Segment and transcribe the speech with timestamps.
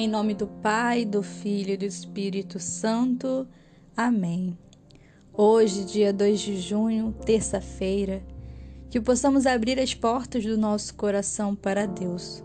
[0.00, 3.48] Em nome do Pai, do Filho e do Espírito Santo.
[3.96, 4.56] Amém.
[5.32, 8.22] Hoje, dia 2 de junho, terça-feira,
[8.88, 12.44] que possamos abrir as portas do nosso coração para Deus.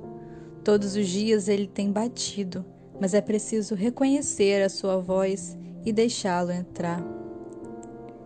[0.63, 2.65] Todos os dias ele tem batido,
[2.99, 7.05] mas é preciso reconhecer a sua voz e deixá-lo entrar.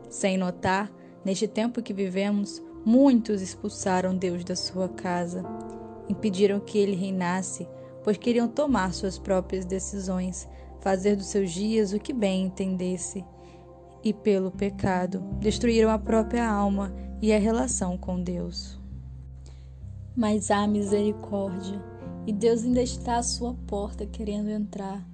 [0.10, 0.90] Sem notar,
[1.26, 5.44] neste tempo que vivemos, muitos expulsaram Deus da sua casa,
[6.08, 7.68] impediram que ele reinasse
[8.08, 10.48] pois queriam tomar suas próprias decisões,
[10.80, 13.22] fazer dos seus dias o que bem entendesse.
[14.02, 18.80] E pelo pecado, destruíram a própria alma e a relação com Deus.
[20.16, 21.84] Mas há misericórdia,
[22.26, 25.06] e Deus ainda está à sua porta querendo entrar,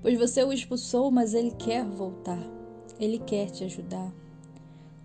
[0.00, 2.42] pois você o expulsou, mas ele quer voltar.
[2.98, 4.10] Ele quer te ajudar.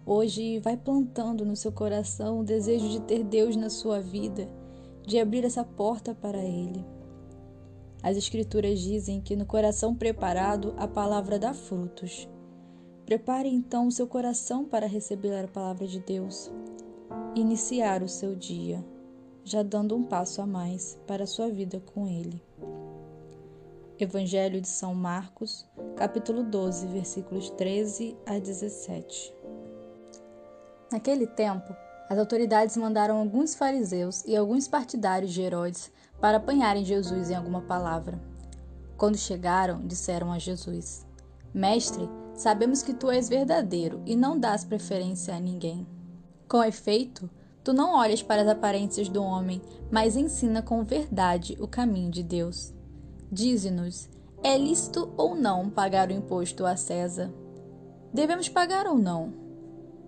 [0.06, 4.48] Hoje, vai plantando no seu coração o desejo de ter Deus na sua vida,
[5.06, 6.96] de abrir essa porta para Ele.
[8.02, 12.30] As Escrituras dizem que no coração preparado a palavra dá frutos.
[13.06, 16.52] Prepare então o seu coração para receber a palavra de Deus.
[17.36, 18.84] Iniciar o seu dia,
[19.44, 22.42] já dando um passo a mais para a sua vida com Ele.
[24.00, 29.34] Evangelho de São Marcos, capítulo 12, versículos 13 a 17.
[30.92, 31.76] Naquele tempo,
[32.10, 37.62] as autoridades mandaram alguns fariseus e alguns partidários de Herodes para apanharem Jesus em alguma
[37.62, 38.20] palavra.
[38.98, 41.06] Quando chegaram, disseram a Jesus:
[41.54, 45.86] Mestre, sabemos que tu és verdadeiro e não dás preferência a ninguém.
[46.48, 47.30] Com efeito,
[47.64, 49.62] tu não olhas para as aparências do homem,
[49.92, 52.74] mas ensina com verdade o caminho de Deus.
[53.32, 54.10] Dize-nos:
[54.44, 57.32] é lícito ou não pagar o imposto a César?
[58.14, 59.47] Devemos pagar ou não?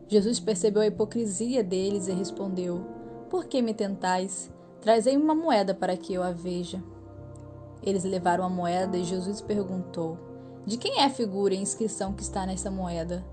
[0.09, 2.83] Jesus percebeu a hipocrisia deles e respondeu:
[3.29, 4.51] Por que me tentais?
[4.81, 6.83] Trazei uma moeda para que eu a veja.
[7.83, 10.17] Eles levaram a moeda e Jesus perguntou:
[10.65, 13.23] De quem é a figura e inscrição que está nessa moeda?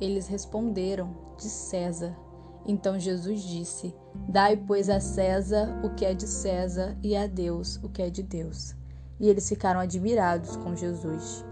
[0.00, 2.16] Eles responderam: De César.
[2.64, 3.94] Então Jesus disse:
[4.26, 8.08] Dai, pois, a César o que é de César e a Deus o que é
[8.08, 8.74] de Deus.
[9.20, 11.44] E eles ficaram admirados com Jesus.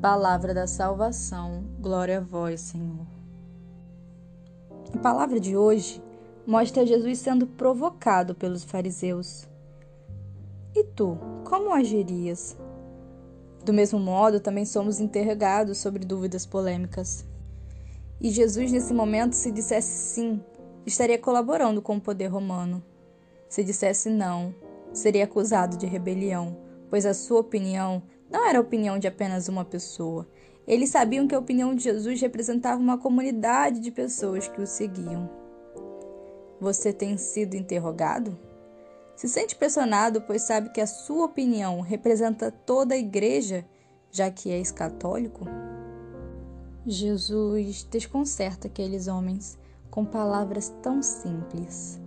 [0.00, 3.21] Palavra da salvação, glória a vós, Senhor.
[4.94, 6.02] A palavra de hoje
[6.46, 9.48] mostra Jesus sendo provocado pelos fariseus.
[10.74, 12.56] E tu, como agirias?
[13.64, 17.24] Do mesmo modo, também somos interrogados sobre dúvidas polêmicas.
[18.20, 20.40] E Jesus, nesse momento, se dissesse sim,
[20.84, 22.82] estaria colaborando com o poder romano.
[23.48, 24.54] Se dissesse não,
[24.92, 26.56] seria acusado de rebelião,
[26.88, 30.26] pois a sua opinião não era a opinião de apenas uma pessoa.
[30.66, 35.28] Eles sabiam que a opinião de Jesus representava uma comunidade de pessoas que o seguiam.
[36.60, 38.38] Você tem sido interrogado?
[39.16, 43.64] Se sente pressionado, pois sabe que a sua opinião representa toda a igreja,
[44.10, 45.44] já que és católico?
[46.86, 49.58] Jesus desconcerta aqueles homens
[49.90, 52.00] com palavras tão simples.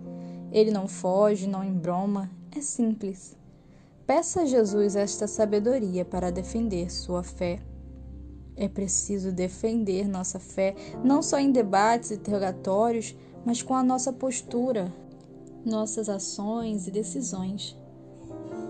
[0.51, 3.35] Ele não foge, não embroma, é simples.
[4.07, 7.59] Peça a Jesus esta sabedoria para defender sua fé.
[8.57, 14.13] É preciso defender nossa fé, não só em debates e interrogatórios, mas com a nossa
[14.13, 14.93] postura,
[15.66, 17.77] nossas ações e decisões.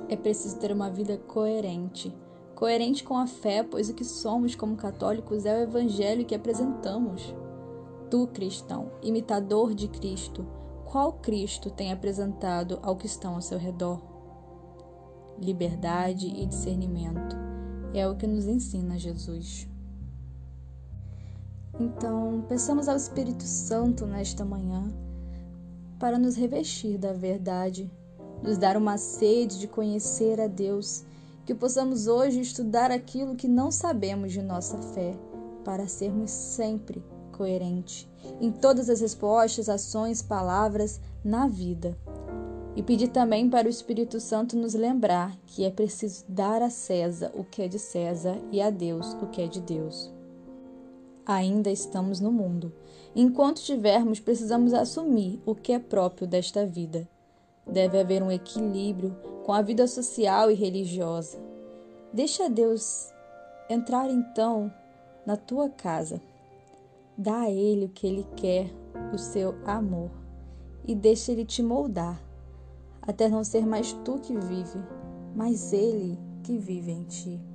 [0.10, 2.16] É preciso ter uma vida coerente.
[2.56, 7.36] Coerente com a fé, pois o que somos como católicos é o evangelho que apresentamos.
[8.10, 10.46] Tu, cristão, imitador de Cristo,
[10.86, 14.02] qual Cristo tem apresentado ao que estão ao seu redor?
[15.38, 17.36] Liberdade e discernimento
[17.94, 19.68] é o que nos ensina Jesus.
[21.80, 24.94] Então, peçamos ao Espírito Santo nesta manhã
[26.00, 27.92] para nos revestir da verdade,
[28.42, 31.04] nos dar uma sede de conhecer a Deus,
[31.46, 35.18] que possamos hoje estudar aquilo que não sabemos de nossa fé,
[35.64, 38.08] para sermos sempre coerentes
[38.40, 41.98] em todas as respostas, ações, palavras na vida.
[42.76, 47.32] E pedir também para o Espírito Santo nos lembrar que é preciso dar a César
[47.34, 50.15] o que é de César e a Deus o que é de Deus
[51.26, 52.72] ainda estamos no mundo.
[53.16, 57.08] Enquanto tivermos, precisamos assumir o que é próprio desta vida.
[57.66, 61.40] Deve haver um equilíbrio com a vida social e religiosa.
[62.14, 63.12] Deixa Deus
[63.70, 64.72] entrar então
[65.26, 66.22] na tua casa.
[67.18, 68.70] Dá a Ele o que Ele quer,
[69.14, 70.12] o seu amor,
[70.86, 72.22] e deixa Ele te moldar,
[73.02, 74.80] até não ser mais tu que vive,
[75.36, 77.55] mas Ele que vive em ti.